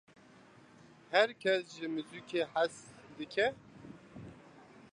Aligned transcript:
Her 1.11 1.29
kes 1.41 1.63
ji 1.75 1.87
muzîkê 1.95 2.41
hez 2.53 2.75
dike? 3.17 3.47